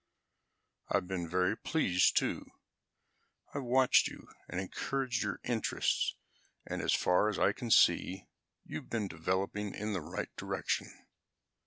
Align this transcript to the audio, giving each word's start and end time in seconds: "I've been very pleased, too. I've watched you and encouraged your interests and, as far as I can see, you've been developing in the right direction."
"I've 0.87 1.07
been 1.07 1.29
very 1.29 1.55
pleased, 1.55 2.17
too. 2.17 2.47
I've 3.53 3.61
watched 3.63 4.07
you 4.07 4.29
and 4.49 4.59
encouraged 4.59 5.21
your 5.21 5.39
interests 5.43 6.15
and, 6.65 6.81
as 6.81 6.95
far 6.95 7.29
as 7.29 7.37
I 7.37 7.51
can 7.51 7.69
see, 7.69 8.25
you've 8.65 8.89
been 8.89 9.07
developing 9.07 9.75
in 9.75 9.93
the 9.93 10.01
right 10.01 10.35
direction." 10.37 10.91